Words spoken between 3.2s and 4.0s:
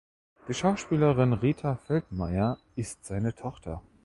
Tochter.